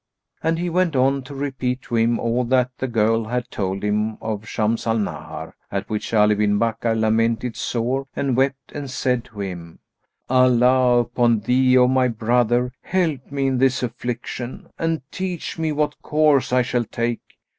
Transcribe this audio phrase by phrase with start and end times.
[0.41, 4.17] And he went on to repeat to him all that the girl had told him
[4.19, 9.23] of Shams al Nahar; at which Ali bin Bakkar lamented sore and wept and said
[9.25, 9.77] to him,
[10.27, 16.01] "Allah upon thee, O my brother, help me in this affliction and teach me what
[16.01, 17.21] course I shall take.